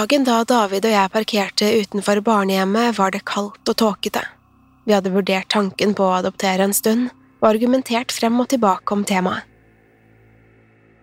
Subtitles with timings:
[0.00, 4.22] Dagen da David og jeg parkerte utenfor barnehjemmet, var det kaldt og tåkete.
[4.88, 7.10] Vi hadde vurdert tanken på å adoptere en stund,
[7.42, 9.44] og argumentert frem og tilbake om temaet.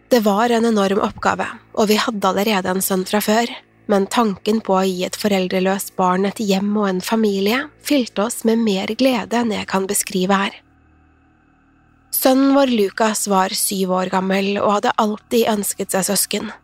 [0.09, 1.45] Det var en enorm oppgave,
[1.77, 3.53] og vi hadde allerede en sønn fra før,
[3.85, 8.41] men tanken på å gi et foreldreløst barn et hjem og en familie fylte oss
[8.49, 10.61] med mer glede enn jeg kan beskrive her.
[12.17, 16.55] Sønnen vår Lukas var syv år gammel og hadde alltid ønsket seg søsken.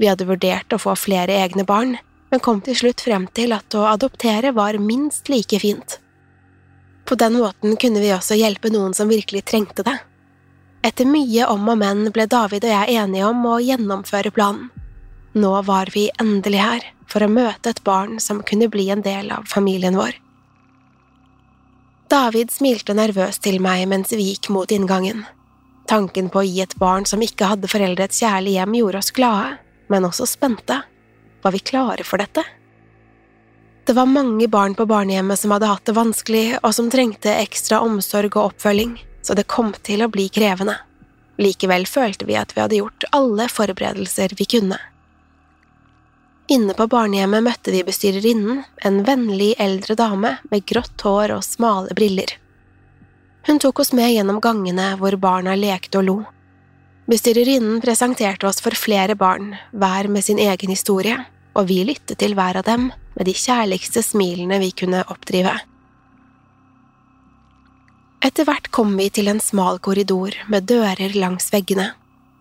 [0.00, 1.98] Vi hadde vurdert å få flere egne barn,
[2.30, 5.98] men kom til slutt frem til at å adoptere var minst like fint.
[7.04, 9.98] På den måten kunne vi også hjelpe noen som virkelig trengte det.
[10.86, 14.70] Etter mye om og men ble David og jeg enige om å gjennomføre planen.
[15.36, 19.28] Nå var vi endelig her for å møte et barn som kunne bli en del
[19.34, 20.16] av familien vår.
[22.10, 25.26] David smilte nervøst til meg mens vi gikk mot inngangen.
[25.90, 29.58] Tanken på å gi et barn som ikke hadde foreldrets kjærlige hjem, gjorde oss glade,
[29.90, 30.80] men også spente.
[31.42, 32.44] Var vi klare for dette?
[33.84, 37.80] Det var mange barn på barnehjemmet som hadde hatt det vanskelig, og som trengte ekstra
[37.82, 40.76] omsorg og oppfølging, så det kom til å bli krevende.
[41.40, 44.78] Likevel følte vi at vi hadde gjort alle forberedelser vi kunne.
[46.50, 51.94] Inne på barnehjemmet møtte vi bestyrerinnen, en vennlig eldre dame med grått hår og smale
[51.96, 52.36] briller.
[53.46, 56.16] Hun tok oss med gjennom gangene hvor barna lekte og lo.
[57.10, 61.16] Bestyrerinnen presenterte oss for flere barn, hver med sin egen historie,
[61.58, 65.56] og vi lyttet til hver av dem med de kjærligste smilene vi kunne oppdrive.
[68.22, 71.88] Etter hvert kom vi til en smal korridor med dører langs veggene.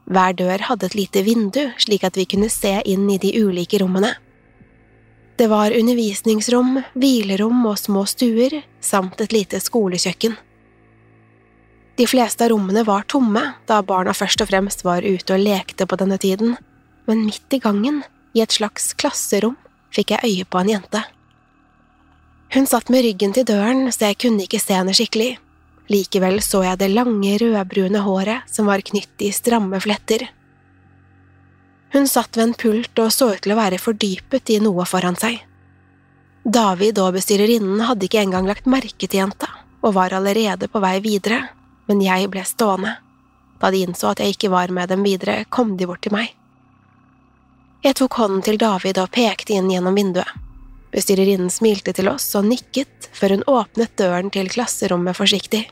[0.05, 3.79] Hver dør hadde et lite vindu, slik at vi kunne se inn i de ulike
[3.81, 4.11] rommene.
[5.39, 10.37] Det var undervisningsrom, hvilerom og små stuer, samt et lite skolekjøkken.
[11.99, 15.83] De fleste av rommene var tomme, da barna først og fremst var ute og lekte
[15.83, 16.53] på denne tiden,
[17.09, 19.57] men midt i gangen, i et slags klasserom,
[19.91, 21.01] fikk jeg øye på en jente.
[22.55, 25.33] Hun satt med ryggen til døren, så jeg kunne ikke se henne skikkelig.
[25.91, 30.29] Likevel så jeg det lange, rødbrune håret som var knytt i stramme fletter.
[31.91, 35.19] Hun satt ved en pult og så ut til å være fordypet i noe foran
[35.19, 35.43] seg.
[36.47, 39.51] David og bestyrerinnen hadde ikke engang lagt merke til jenta,
[39.83, 41.49] og var allerede på vei videre,
[41.89, 42.95] men jeg ble stående.
[43.59, 46.31] Da de innså at jeg ikke var med dem videre, kom de bort til meg.
[47.83, 50.29] Jeg tok hånden til David og pekte inn gjennom vinduet.
[50.93, 55.67] Bestyrerinnen smilte til oss og nikket før hun åpnet døren til klasserommet forsiktig.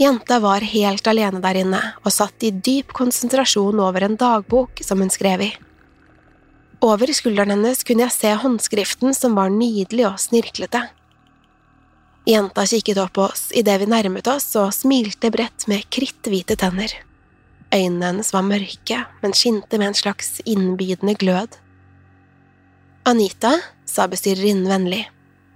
[0.00, 5.02] Jenta var helt alene der inne og satt i dyp konsentrasjon over en dagbok som
[5.02, 5.50] hun skrev i.
[6.82, 10.86] Over skulderen hennes kunne jeg se håndskriften som var nydelig og snirklete.
[12.24, 16.92] Jenta kikket opp på oss idet vi nærmet oss og smilte bredt med kritthvite tenner.
[17.72, 21.56] Øynene hennes var mørke, men skinte med en slags innbydende glød.
[23.08, 23.56] Anita,
[23.88, 25.02] sa bestyrerinnen vennlig,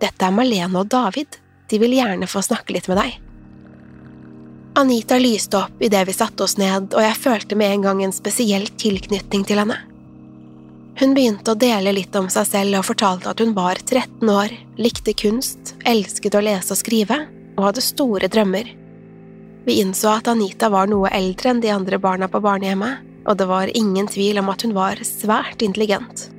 [0.03, 1.39] dette er Malene og David,
[1.71, 3.15] de vil gjerne få snakke litt med deg.
[4.77, 8.17] Anita lyste opp idet vi satte oss ned, og jeg følte med en gang en
[8.17, 9.79] spesiell tilknytning til henne.
[10.97, 14.53] Hun begynte å dele litt om seg selv og fortalte at hun var 13 år,
[14.81, 17.19] likte kunst, elsket å lese og skrive,
[17.57, 18.71] og hadde store drømmer.
[19.67, 23.49] Vi innså at Anita var noe eldre enn de andre barna på barnehjemmet, og det
[23.51, 26.31] var ingen tvil om at hun var svært intelligent.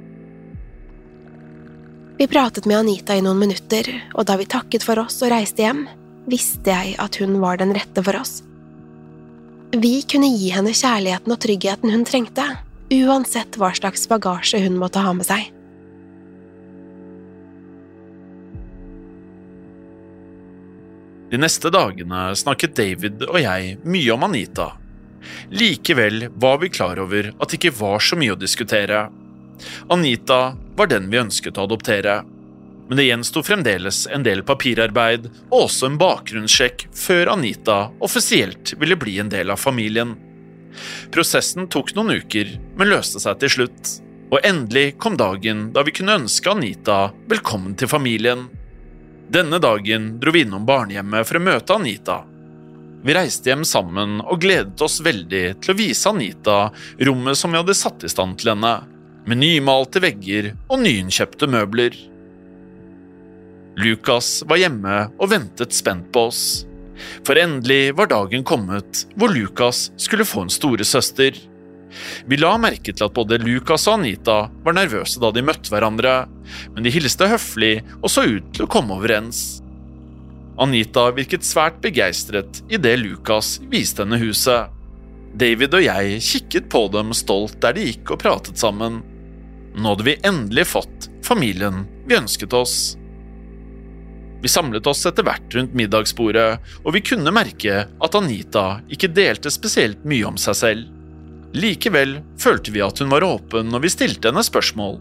[2.18, 5.68] Vi pratet med Anita i noen minutter, og da vi takket for oss og reiste
[5.68, 5.86] hjem,
[6.26, 8.40] visste jeg at hun var den rette for oss.
[9.78, 12.48] Vi kunne gi henne kjærligheten og tryggheten hun trengte,
[12.94, 15.52] uansett hva slags bagasje hun måtte ha med seg.
[21.28, 24.70] De neste dagene snakket David og jeg mye om Anita.
[25.52, 29.10] Likevel var vi klar over at det ikke var så mye å diskutere.
[29.92, 32.22] Anita var den vi ønsket å adoptere.
[32.88, 38.96] Men det gjensto fremdeles en del papirarbeid og også en bakgrunnssjekk før Anita offisielt ville
[38.96, 40.16] bli en del av familien.
[41.14, 43.94] Prosessen tok noen uker, men løste seg til slutt.
[44.28, 46.98] Og endelig kom dagen da vi kunne ønske Anita
[47.32, 48.48] velkommen til familien.
[49.32, 52.22] Denne dagen dro vi innom barnehjemmet for å møte Anita.
[53.08, 56.58] Vi reiste hjem sammen og gledet oss veldig til å vise Anita
[57.08, 58.76] rommet som vi hadde satt i stand til henne,
[59.28, 61.96] med nymalte vegger og nyinnkjøpte møbler.
[63.78, 66.44] Lukas var hjemme og ventet spent på oss.
[67.28, 71.38] For endelig var dagen kommet hvor Lukas skulle få en storesøster.
[72.28, 76.18] Vi la merke til at både Lukas og Anita var nervøse da de møtte hverandre,
[76.76, 79.62] men de hilste høflig og så ut til å komme overens.
[80.58, 84.74] Anita virket svært begeistret idet Lukas viste henne huset.
[85.38, 89.04] David og jeg kikket på dem stolt der de gikk og pratet sammen.
[89.78, 92.96] Nå hadde vi endelig fått familien vi ønsket oss.
[94.42, 99.52] Vi samlet oss etter hvert rundt middagsbordet, og vi kunne merke at Anita ikke delte
[99.54, 100.94] spesielt mye om seg selv.
[101.58, 105.00] Likevel følte vi at hun var åpen når vi stilte henne spørsmål.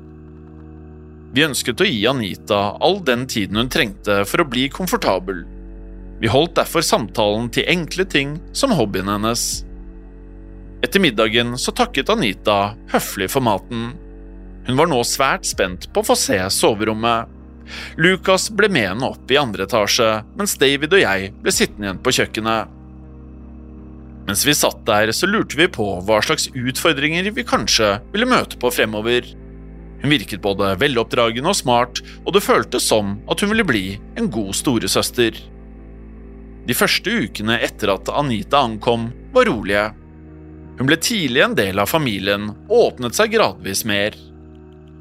[1.36, 5.42] Vi ønsket å gi Anita all den tiden hun trengte for å bli komfortabel.
[6.22, 9.44] Vi holdt derfor samtalen til enkle ting som hobbyen hennes.
[10.86, 13.90] Etter middagen så takket Anita høflig for maten.
[14.66, 17.35] Hun var nå svært spent på å få se soverommet.
[18.00, 20.08] Lucas ble med henne opp i andre etasje,
[20.38, 22.74] mens David og jeg ble sittende igjen på kjøkkenet.
[24.26, 28.58] Mens vi satt der, så lurte vi på hva slags utfordringer vi kanskje ville møte
[28.58, 29.28] på fremover.
[30.02, 33.84] Hun virket både veloppdragen og smart, og det føltes som at hun ville bli
[34.18, 35.38] en god storesøster.
[36.66, 39.84] De første ukene etter at Anita ankom, var rolige.
[40.76, 44.16] Hun ble tidlig en del av familien og åpnet seg gradvis mer.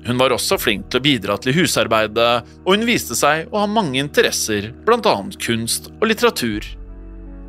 [0.06, 3.69] Hun var også flink til å bidra til husarbeidet, og hun viste seg å ha
[3.69, 5.16] mange interesser, bl.a.
[5.42, 6.68] kunst og litteratur.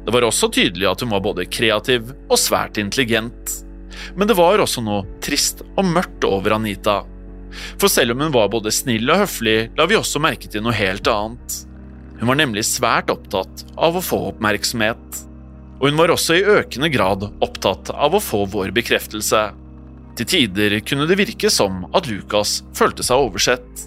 [0.06, 3.58] Det var også tydelig at hun var både kreativ og svært intelligent.
[4.17, 7.00] Men det var også noe trist og mørkt over Anita.
[7.81, 10.76] For selv om hun var både snill og høflig, la vi også merke til noe
[10.76, 11.61] helt annet.
[12.20, 15.23] Hun var nemlig svært opptatt av å få oppmerksomhet.
[15.76, 19.43] Og hun var også i økende grad opptatt av å få vår bekreftelse.
[20.17, 23.85] Til tider kunne det virke som at Lucas følte seg oversett.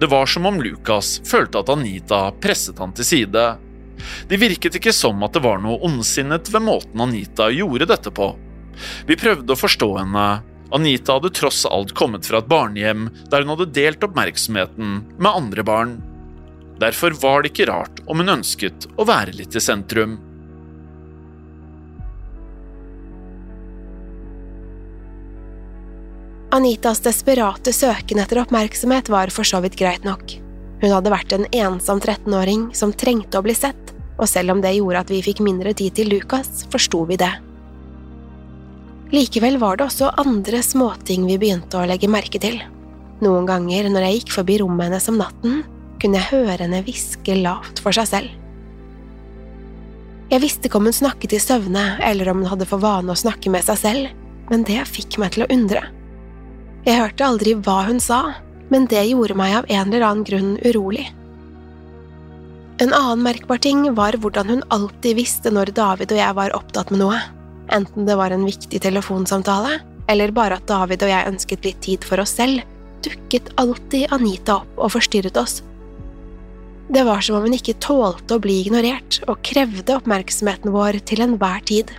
[0.00, 3.44] Det var som om Lucas følte at Anita presset han til side,
[4.28, 8.32] det virket ikke som at det var noe ondsinnet ved måten Anita gjorde dette på.
[9.06, 10.26] Vi prøvde å forstå henne.
[10.72, 15.66] Anita hadde tross alt kommet fra et barnehjem der hun hadde delt oppmerksomheten med andre
[15.66, 15.96] barn.
[16.80, 20.16] Derfor var det ikke rart om hun ønsket å være litt i sentrum.
[26.52, 30.34] Anitas desperate søken etter oppmerksomhet var for så vidt greit nok.
[30.82, 34.74] Hun hadde vært en ensom 13-åring som trengte å bli sett, og selv om det
[34.76, 37.30] gjorde at vi fikk mindre tid til Lukas, forsto vi det.
[39.16, 42.60] Likevel var det også andre småting vi begynte å legge merke til.
[43.24, 45.64] Noen ganger når jeg gikk forbi rommet hennes om natten,
[46.04, 48.36] kunne jeg høre henne hviske lavt for seg selv.
[50.28, 53.20] Jeg visste ikke om hun snakket i søvne, eller om hun hadde for vane å
[53.24, 54.14] snakke med seg selv,
[54.52, 55.86] men det fikk meg til å undre.
[56.82, 58.20] Jeg hørte aldri hva hun sa,
[58.72, 61.04] men det gjorde meg av en eller annen grunn urolig.
[62.82, 66.90] En annen merkbar ting var hvordan hun alltid visste når David og jeg var opptatt
[66.90, 67.20] med noe,
[67.70, 69.78] enten det var en viktig telefonsamtale,
[70.10, 72.64] eller bare at David og jeg ønsket litt tid for oss selv,
[73.06, 75.60] dukket alltid Anita opp og forstyrret oss.
[76.92, 81.22] Det var som om hun ikke tålte å bli ignorert, og krevde oppmerksomheten vår til
[81.24, 81.94] enhver tid.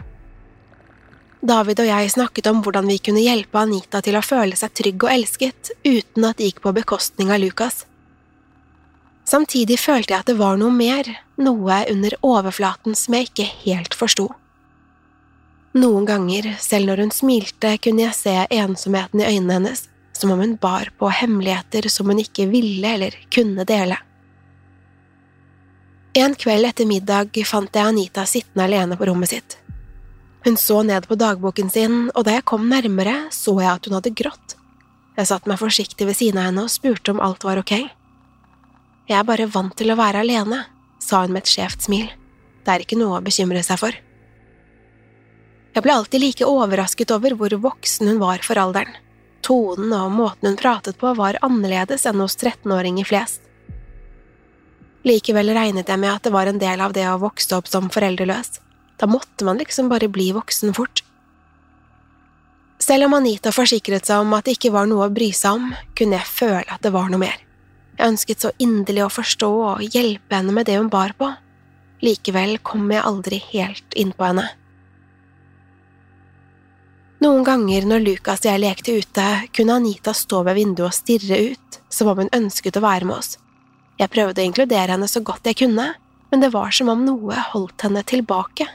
[1.44, 5.04] David og jeg snakket om hvordan vi kunne hjelpe Anita til å føle seg trygg
[5.04, 7.82] og elsket, uten at det gikk på bekostning av Lukas.
[9.28, 13.98] Samtidig følte jeg at det var noe mer, noe under overflaten som jeg ikke helt
[14.00, 14.30] forsto.
[15.76, 20.40] Noen ganger, selv når hun smilte, kunne jeg se ensomheten i øynene hennes, som om
[20.40, 23.98] hun bar på hemmeligheter som hun ikke ville eller kunne dele.
[26.14, 29.58] En kveld etter middag fant jeg Anita sittende alene på rommet sitt.
[30.44, 33.96] Hun så ned på dagboken sin, og da jeg kom nærmere, så jeg at hun
[33.96, 34.58] hadde grått.
[35.16, 37.76] Jeg satte meg forsiktig ved siden av henne og spurte om alt var ok.
[39.08, 40.66] Jeg er bare vant til å være alene,
[41.00, 42.10] sa hun med et skjevt smil.
[42.64, 43.96] Det er ikke noe å bekymre seg for.
[45.74, 49.00] Jeg ble alltid like overrasket over hvor voksen hun var for alderen.
[49.44, 53.42] Tonen og måten hun pratet på var annerledes enn hos 13-åringer flest.
[55.04, 57.90] Likevel regnet jeg med at det var en del av det å vokse opp som
[57.92, 58.63] foreldreløs.
[59.02, 61.04] Da måtte man liksom bare bli voksen fort.
[62.84, 65.70] Selv om Anita forsikret seg om at det ikke var noe å bry seg om,
[65.96, 67.38] kunne jeg føle at det var noe mer.
[67.98, 71.30] Jeg ønsket så inderlig å forstå og hjelpe henne med det hun bar på.
[72.04, 74.50] Likevel kom jeg aldri helt innpå henne.
[77.24, 81.38] Noen ganger når Lukas og jeg lekte ute, kunne Anita stå ved vinduet og stirre
[81.54, 83.38] ut, som om hun ønsket å være med oss.
[84.02, 85.94] Jeg prøvde å inkludere henne så godt jeg kunne,
[86.34, 88.68] men det var som om noe holdt henne tilbake.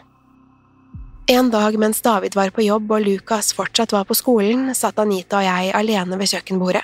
[1.30, 5.42] En dag mens David var på jobb og Lukas fortsatt var på skolen, satt Anita
[5.42, 6.80] og jeg alene ved kjøkkenbordet.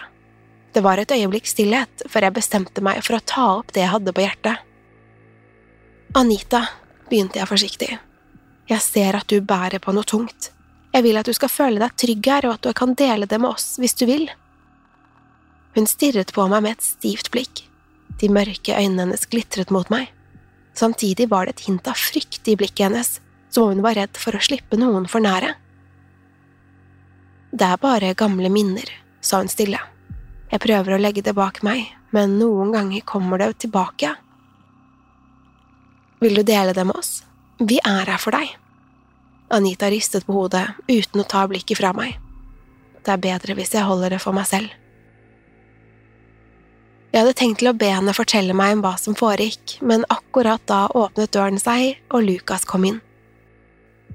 [0.76, 3.92] Det var et øyeblikks stillhet før jeg bestemte meg for å ta opp det jeg
[3.94, 4.60] hadde på hjertet.
[6.20, 6.60] Anita,
[7.08, 7.90] begynte jeg forsiktig,
[8.68, 10.50] jeg ser at du bærer på noe tungt.
[10.92, 13.40] Jeg vil at du skal føle deg trygg her, og at du kan dele det
[13.40, 14.28] med oss hvis du vil.
[15.72, 17.64] Hun stirret på meg med et stivt blikk.
[18.20, 20.12] De mørke øynene hennes glitret mot meg.
[20.76, 23.16] Samtidig var det et hint av frykt i blikket hennes,
[23.54, 25.52] som om hun var redd for å slippe noen for nære.
[27.54, 28.88] Det er bare gamle minner,
[29.22, 29.78] sa hun stille.
[30.50, 34.10] Jeg prøver å legge det bak meg, men noen ganger kommer det tilbake.
[36.22, 37.22] Vil du dele det med oss?
[37.62, 38.50] Vi er her for deg.
[39.54, 42.18] Anita ristet på hodet uten å ta blikket fra meg.
[43.04, 44.72] Det er bedre hvis jeg holder det for meg selv.
[47.14, 50.62] Jeg hadde tenkt til å be henne fortelle meg om hva som foregikk, men akkurat
[50.66, 53.02] da åpnet døren seg, og Lukas kom inn.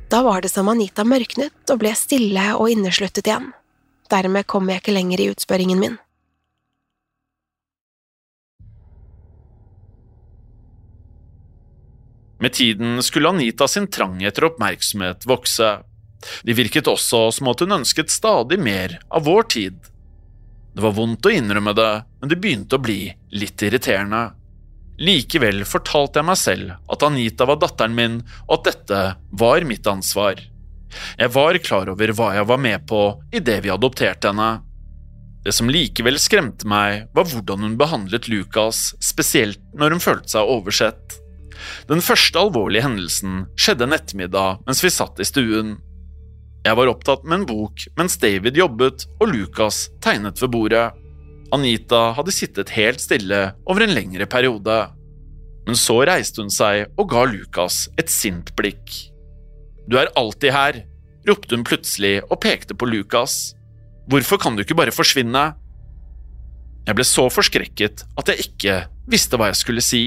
[0.09, 3.51] Da var det som Anita mørknet og ble stille og innesluttet igjen.
[4.09, 5.97] Dermed kom jeg ikke lenger i utspørringen min.
[12.39, 15.69] Med tiden skulle Anita sin trang etter oppmerksomhet vokse.
[16.41, 19.77] Det virket også som at hun ønsket stadig mer av vår tid.
[20.73, 23.01] Det var vondt å innrømme det, men det begynte å bli
[23.35, 24.31] litt irriterende.
[24.99, 28.17] Likevel fortalte jeg meg selv at Anita var datteren min,
[28.49, 29.03] og at dette
[29.39, 30.41] var mitt ansvar.
[31.19, 34.49] Jeg var klar over hva jeg var med på idet vi adopterte henne.
[35.45, 40.51] Det som likevel skremte meg, var hvordan hun behandlet Lucas, spesielt når hun følte seg
[40.51, 41.19] oversett.
[41.87, 45.77] Den første alvorlige hendelsen skjedde en ettermiddag mens vi satt i stuen.
[46.65, 50.89] Jeg var opptatt med en bok mens David jobbet og Lucas tegnet ved bordet.
[51.55, 54.77] Anita hadde sittet helt stille over en lengre periode.
[55.67, 58.93] Men så reiste hun seg og ga Lucas et sint blikk.
[59.89, 60.83] Du er alltid her,
[61.27, 63.55] ropte hun plutselig og pekte på Lucas.
[64.09, 65.51] Hvorfor kan du ikke bare forsvinne?
[66.87, 68.79] Jeg ble så forskrekket at jeg ikke
[69.09, 70.03] visste hva jeg skulle si.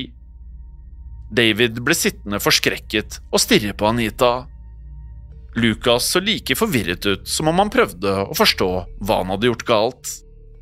[1.32, 4.32] David ble sittende forskrekket og stirre på Anita.
[5.56, 8.70] Lucas så like forvirret ut som om han prøvde å forstå
[9.04, 10.12] hva han hadde gjort galt.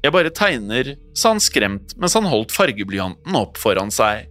[0.00, 4.30] Jeg bare tegner, sa han skremt mens han holdt fargeblyanten opp foran seg.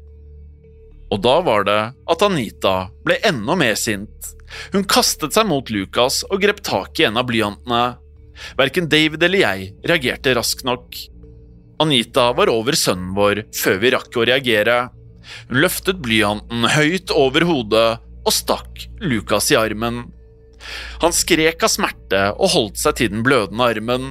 [1.13, 4.33] Og da var det at Anita ble enda mer sint.
[4.73, 7.97] Hun kastet seg mot Lucas og grep tak i en av blyantene.
[8.57, 10.95] Verken David eller jeg reagerte raskt nok.
[11.81, 14.77] Anita var over sønnen vår før vi rakk å reagere.
[15.49, 17.89] Hun løftet blyanten høyt over hodet
[18.25, 20.07] og stakk Lucas i armen.
[21.01, 24.09] Han skrek av smerte og holdt seg til den blødende armen.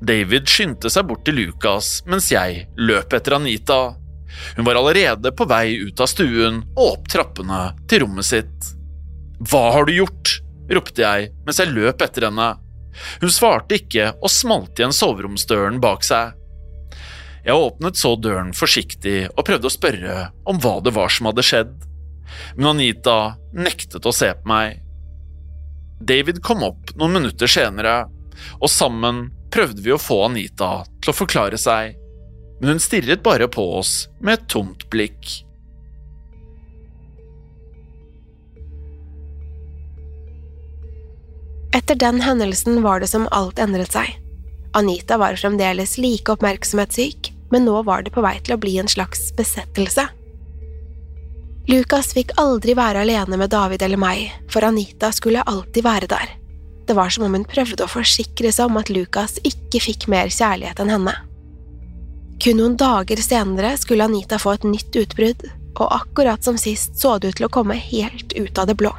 [0.00, 3.80] David skyndte seg bort til Lucas mens jeg løp etter Anita.
[4.56, 8.70] Hun var allerede på vei ut av stuen og opp trappene til rommet sitt.
[9.40, 10.40] Hva har du gjort?
[10.70, 12.52] ropte jeg mens jeg løp etter henne.
[13.20, 16.36] Hun svarte ikke og smalt igjen soveromsdøren bak seg.
[17.44, 20.16] Jeg åpnet så døren forsiktig og prøvde å spørre
[20.48, 21.72] om hva det var som hadde skjedd,
[22.56, 24.80] men Anita nektet å se på meg.
[26.00, 28.04] David kom opp noen minutter senere,
[28.60, 31.96] og sammen prøvde vi å få Anita til å forklare seg,
[32.60, 35.40] men hun stirret bare på oss med et tomt blikk.
[41.76, 44.16] Etter den hendelsen var det som alt endret seg.
[44.74, 48.90] Anita var fremdeles like oppmerksomhetssyk, men nå var det på vei til å bli en
[48.90, 50.06] slags besettelse.
[51.70, 56.39] Lucas fikk aldri være alene med David eller meg, for Anita skulle alltid være der.
[56.90, 60.26] Det var som om hun prøvde å forsikre seg om at Lucas ikke fikk mer
[60.26, 61.12] kjærlighet enn henne.
[62.42, 65.44] Kun noen dager senere skulle Anita få et nytt utbrudd,
[65.76, 68.90] og akkurat som sist så det ut til å komme helt ut av det blå.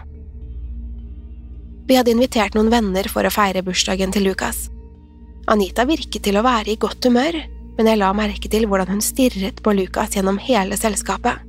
[1.89, 4.69] Vi hadde invitert noen venner for å feire bursdagen til Lucas.
[5.51, 7.41] Anita virket til å være i godt humør,
[7.75, 11.43] men jeg la merke til hvordan hun stirret på Lucas gjennom hele selskapet.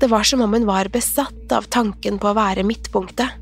[0.00, 3.36] Det var som om hun var besatt av tanken på å være midtpunktet.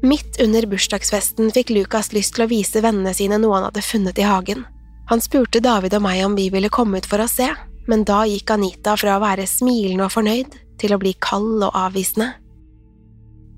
[0.00, 4.18] Midt under bursdagsfesten fikk Lukas lyst til å vise vennene sine noe han hadde funnet
[4.20, 4.64] i hagen.
[5.10, 7.50] Han spurte David og meg om vi ville komme ut for å se,
[7.90, 11.76] men da gikk Anita fra å være smilende og fornøyd til å bli kald og
[11.76, 12.32] avvisende.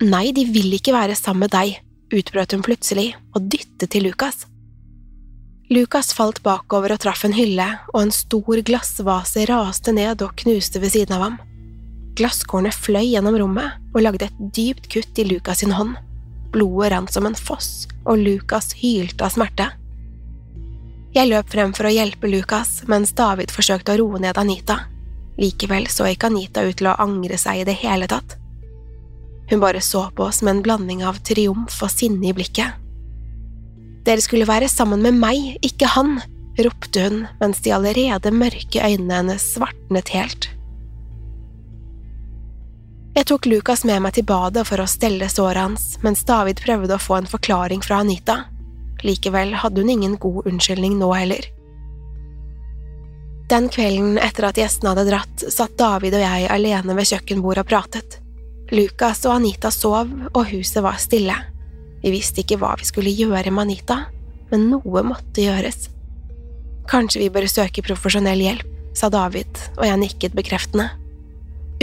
[0.03, 1.77] Nei, de vil ikke være sammen med deg,
[2.11, 4.49] utbrøt hun plutselig og dyttet til Lukas.
[5.73, 10.83] Lukas falt bakover og traff en hylle, og en stor glassvase raste ned og knuste
[10.83, 11.37] ved siden av ham.
[12.19, 15.95] Glasskårene fløy gjennom rommet og lagde et dypt kutt i Lukas sin hånd.
[16.53, 19.71] Blodet rant som en foss, og Lucas hylte av smerte.
[21.13, 24.79] Jeg løp frem for å hjelpe Lucas, mens David forsøkte å roe ned Anita.
[25.41, 28.39] Likevel så ikke Anita ut til å angre seg i det hele tatt.
[29.51, 32.79] Hun bare så på oss med en blanding av triumf og sinne i blikket.
[34.07, 36.17] Dere skulle være sammen med meg, ikke han,
[36.59, 40.49] ropte hun mens de allerede mørke øynene hennes svartnet helt.
[43.13, 46.97] Jeg tok Lukas med meg til badet for å stelle såret hans, mens David prøvde
[46.97, 48.39] å få en forklaring fra Anita.
[49.05, 51.45] Likevel hadde hun ingen god unnskyldning nå heller.
[53.53, 57.69] Den kvelden etter at gjestene hadde dratt, satt David og jeg alene ved kjøkkenbordet og
[57.69, 58.17] pratet.
[58.73, 61.37] Lukas og Anita sov, og huset var stille.
[62.01, 63.99] Vi visste ikke hva vi skulle gjøre med Anita,
[64.49, 65.91] men noe måtte gjøres.
[66.89, 70.89] Kanskje vi bør søke profesjonell hjelp, sa David, og jeg nikket bekreftende.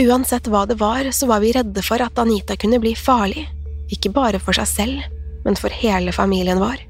[0.00, 3.44] Uansett hva det var, så var vi redde for at Anita kunne bli farlig,
[3.92, 5.02] ikke bare for seg selv,
[5.44, 6.86] men for hele familien vår.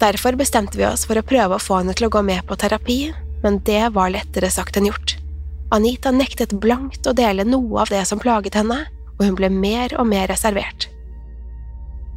[0.00, 2.56] Derfor bestemte vi oss for å prøve å få henne til å gå med på
[2.58, 3.00] terapi,
[3.44, 5.18] men det var lettere sagt enn gjort.
[5.70, 8.80] Anita nektet blankt å dele noe av det som plaget henne,
[9.18, 10.88] og hun ble mer og mer reservert.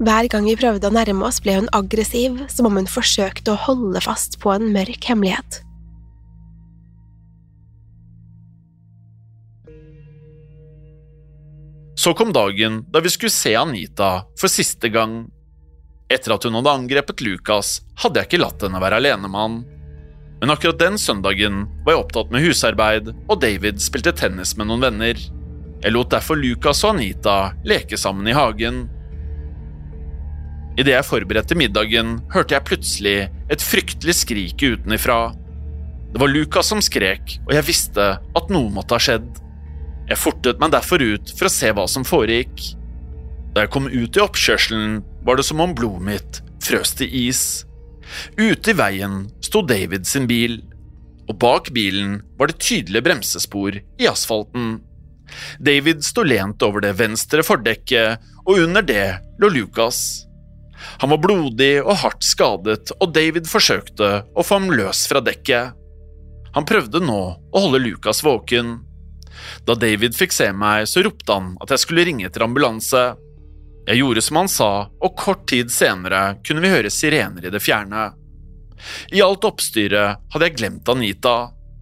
[0.02, 3.62] Hver gang vi prøvde å nærme oss, ble hun aggressiv, som om hun forsøkte å
[3.68, 5.62] holde fast på en mørk hemmelighet.
[12.04, 15.22] Så kom dagen da vi skulle se Anita for siste gang.
[16.12, 19.54] Etter at hun hadde angrepet Lucas, hadde jeg ikke latt henne være alene med han.
[20.42, 24.84] Men akkurat den søndagen var jeg opptatt med husarbeid, og David spilte tennis med noen
[24.84, 25.22] venner.
[25.80, 28.84] Jeg lot derfor Lucas og Anita leke sammen i hagen.
[30.76, 33.16] Idet jeg forberedte middagen, hørte jeg plutselig
[33.48, 35.22] et fryktelig skrik utenifra.
[36.12, 39.43] Det var Lucas som skrek, og jeg visste at noe måtte ha skjedd.
[40.10, 42.74] Jeg fortet meg derfor ut for å se hva som foregikk.
[43.54, 47.44] Da jeg kom ut i oppkjørselen, var det som om blodet mitt frøs til is.
[48.38, 50.60] Ute i veien sto David sin bil,
[51.30, 54.82] og bak bilen var det tydelige bremsespor i asfalten.
[55.64, 59.08] David sto lent over det venstre fordekket, og under det
[59.40, 60.26] lå Lucas.
[61.00, 65.78] Han var blodig og hardt skadet, og David forsøkte å få ham løs fra dekket.
[66.54, 68.82] Han prøvde nå å holde Lucas våken.
[69.68, 73.04] Da David fikk se meg, så ropte han at jeg skulle ringe etter ambulanse.
[73.88, 77.62] Jeg gjorde som han sa, og kort tid senere kunne vi høre sirener i det
[77.64, 78.12] fjerne.
[79.16, 81.36] I alt oppstyret hadde jeg glemt Anita,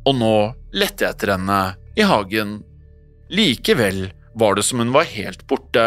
[0.06, 0.36] og nå
[0.74, 1.62] lette jeg etter henne
[1.98, 2.60] i hagen.
[3.32, 5.86] Likevel var det som hun var helt borte.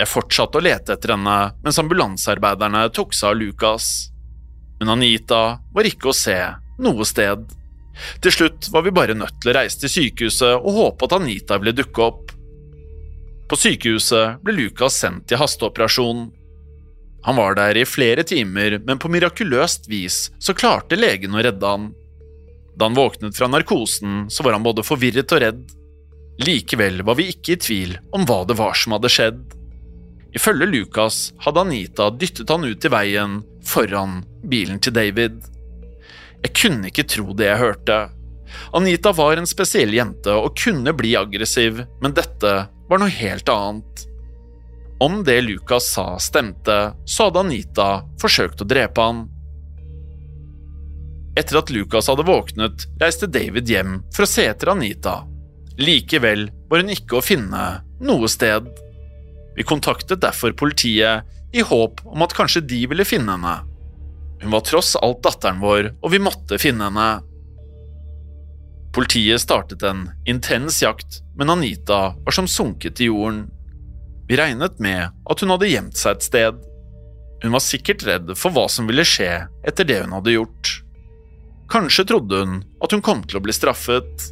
[0.00, 3.88] Jeg fortsatte å lete etter henne mens ambulansearbeiderne tok seg av Lucas.
[4.80, 6.38] Men Anita var ikke å se
[6.80, 7.44] noe sted.
[8.24, 11.58] Til slutt var vi bare nødt til å reise til sykehuset og håpe at Anita
[11.60, 12.34] ville dukke opp.
[13.50, 16.28] På sykehuset ble Lucas sendt til hasteoperasjon.
[17.26, 21.72] Han var der i flere timer, men på mirakuløst vis så klarte legen å redde
[21.72, 21.90] han.
[22.78, 25.64] Da han våknet fra narkosen, så var han både forvirret og redd.
[26.40, 29.40] Likevel var vi ikke i tvil om hva det var som hadde skjedd.
[30.32, 35.42] Ifølge Lucas hadde Anita dyttet han ut i veien foran bilen til David.
[36.40, 37.98] Jeg kunne ikke tro det jeg hørte.
[38.76, 42.54] Anita var en spesiell jente og kunne bli aggressiv, men dette
[42.90, 44.06] var noe helt annet.
[45.00, 49.22] Om det Lucas sa stemte, så hadde Anita forsøkt å drepe han.
[51.38, 55.22] Etter at Lucas hadde våknet, reiste David hjem for å se etter Anita.
[55.80, 57.64] Likevel var hun ikke å finne
[58.04, 58.66] noe sted.
[59.56, 61.24] Vi kontaktet derfor politiet
[61.56, 63.56] i håp om at kanskje de ville finne henne.
[64.40, 67.08] Hun var tross alt datteren vår, og vi måtte finne henne.
[68.96, 73.44] Politiet startet en intens jakt, men Anita var som sunket i jorden.
[74.28, 76.58] Vi regnet med at hun hadde gjemt seg et sted.
[77.42, 79.30] Hun var sikkert redd for hva som ville skje
[79.66, 80.72] etter det hun hadde gjort.
[81.70, 84.30] Kanskje trodde hun at hun kom til å bli straffet,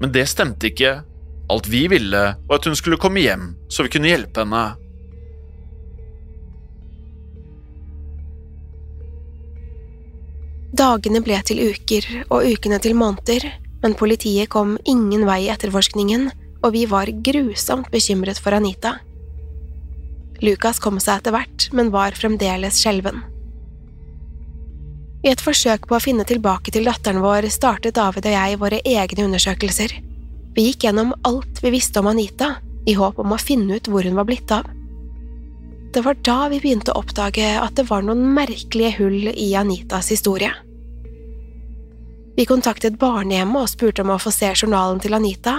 [0.00, 1.00] men det stemte ikke.
[1.52, 4.64] Alt vi ville, var at hun skulle komme hjem, så vi kunne hjelpe henne.
[10.76, 13.46] Dagene ble til uker og ukene til måneder,
[13.80, 16.28] men politiet kom ingen vei i etterforskningen,
[16.60, 18.98] og vi var grusomt bekymret for Anita.
[20.44, 23.22] Lucas kom seg etter hvert, men var fremdeles skjelven.
[25.24, 28.78] I et forsøk på å finne tilbake til datteren vår startet David og jeg våre
[28.86, 29.96] egne undersøkelser.
[30.54, 34.06] Vi gikk gjennom alt vi visste om Anita, i håp om å finne ut hvor
[34.06, 34.68] hun var blitt av.
[35.92, 40.10] Det var da vi begynte å oppdage at det var noen merkelige hull i Anitas
[40.12, 40.52] historie.
[42.36, 45.56] Vi kontaktet barnehjemmet og spurte om å få se journalen til Anita,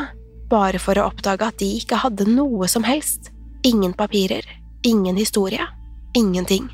[0.50, 3.34] bare for å oppdage at de ikke hadde noe som helst,
[3.66, 4.46] ingen papirer,
[4.88, 5.66] ingen historie,
[6.16, 6.70] ingenting.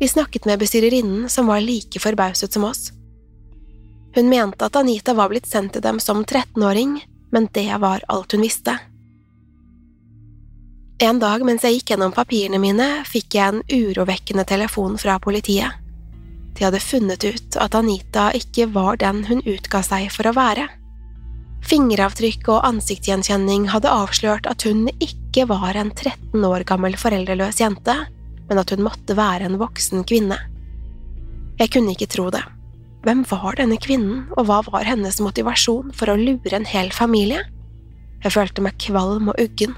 [0.00, 2.90] Vi snakket med bestyrerinnen, som var like forbauset som oss.
[4.16, 6.98] Hun mente at Anita var blitt sendt til dem som 13-åring,
[7.32, 8.78] men det var alt hun visste.
[10.96, 15.76] En dag mens jeg gikk gjennom papirene mine, fikk jeg en urovekkende telefon fra politiet.
[16.56, 20.64] De hadde funnet ut at Anita ikke var den hun utga seg for å være.
[21.68, 27.98] Fingeravtrykk og ansiktsgjenkjenning hadde avslørt at hun ikke var en 13 år gammel foreldreløs jente,
[28.48, 30.40] men at hun måtte være en voksen kvinne.
[31.60, 32.44] Jeg kunne ikke tro det.
[33.04, 37.44] Hvem var denne kvinnen, og hva var hennes motivasjon for å lure en hel familie?
[38.24, 39.76] Jeg følte meg kvalm og uggen.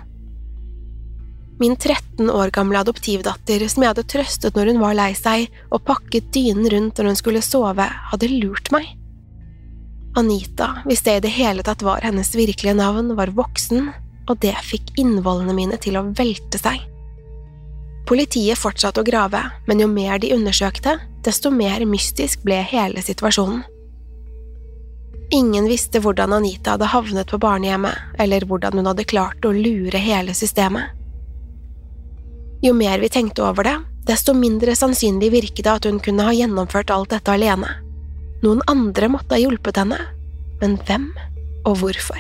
[1.59, 5.83] Min 13 år gamle adoptivdatter, som jeg hadde trøstet når hun var lei seg og
[5.89, 8.93] pakket dynen rundt når hun skulle sove, hadde lurt meg.
[10.19, 13.91] Anita, hvis det i det hele tatt var hennes virkelige navn, var voksen,
[14.29, 16.79] og det fikk innvollene mine til å velte seg.
[18.09, 20.95] Politiet fortsatte å grave, men jo mer de undersøkte,
[21.27, 23.65] desto mer mystisk ble hele situasjonen.
[25.35, 30.01] Ingen visste hvordan Anita hadde havnet på barnehjemmet, eller hvordan hun hadde klart å lure
[30.01, 30.95] hele systemet.
[32.63, 33.77] Jo mer vi tenkte over det,
[34.09, 37.71] desto mindre sannsynlig virket det at hun kunne ha gjennomført alt dette alene.
[38.43, 39.99] Noen andre måtte ha hjulpet henne,
[40.63, 41.13] men hvem
[41.69, 42.19] og hvorfor?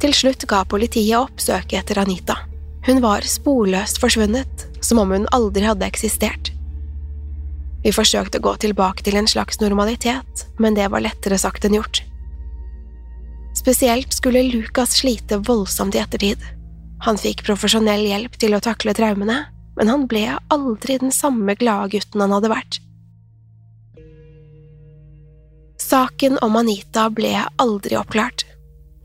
[0.00, 2.38] Til slutt ga politiet opp søket etter Anita.
[2.86, 6.52] Hun var sporløst forsvunnet, som om hun aldri hadde eksistert.
[7.84, 11.76] Vi forsøkte å gå tilbake til en slags normalitet, men det var lettere sagt enn
[11.76, 12.02] gjort.
[13.56, 16.40] Spesielt skulle Lucas slite voldsomt i ettertid.
[17.06, 19.46] Han fikk profesjonell hjelp til å takle traumene,
[19.78, 22.80] men han ble aldri den samme glade gutten han hadde vært.
[25.80, 28.44] Saken om Anita ble aldri oppklart.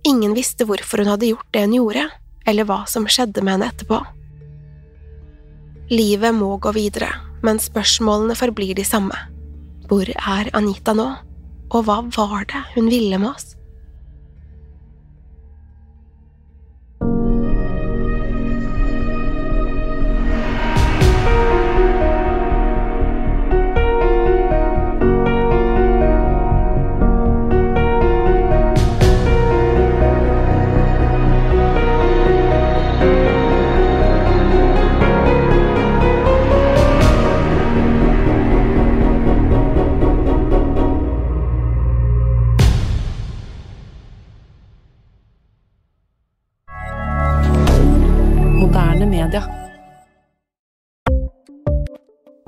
[0.06, 2.04] Ingen visste hvorfor hun hadde gjort det hun gjorde,
[2.46, 4.02] eller hva som skjedde med henne etterpå.
[5.90, 7.10] Livet må gå videre,
[7.46, 9.18] men spørsmålene forblir de samme.
[9.90, 11.08] Hvor er Anita nå,
[11.72, 13.54] og hva var det hun ville med oss?